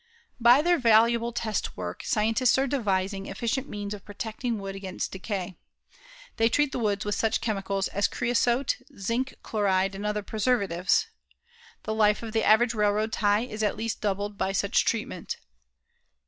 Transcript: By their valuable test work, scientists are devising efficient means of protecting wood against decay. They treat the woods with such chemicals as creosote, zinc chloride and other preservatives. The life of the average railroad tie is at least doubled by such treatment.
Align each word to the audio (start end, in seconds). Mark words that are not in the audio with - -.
By 0.39 0.63
their 0.63 0.79
valuable 0.79 1.31
test 1.31 1.77
work, 1.77 2.03
scientists 2.03 2.57
are 2.57 2.65
devising 2.65 3.27
efficient 3.27 3.69
means 3.69 3.93
of 3.93 4.03
protecting 4.03 4.57
wood 4.57 4.75
against 4.75 5.11
decay. 5.11 5.57
They 6.37 6.49
treat 6.49 6.71
the 6.71 6.79
woods 6.79 7.05
with 7.05 7.13
such 7.13 7.39
chemicals 7.39 7.87
as 7.89 8.07
creosote, 8.07 8.77
zinc 8.97 9.35
chloride 9.43 9.93
and 9.93 10.03
other 10.03 10.23
preservatives. 10.23 11.05
The 11.83 11.93
life 11.93 12.23
of 12.23 12.31
the 12.33 12.43
average 12.43 12.73
railroad 12.73 13.11
tie 13.13 13.41
is 13.41 13.61
at 13.61 13.77
least 13.77 14.01
doubled 14.01 14.39
by 14.39 14.53
such 14.53 14.85
treatment. 14.85 15.37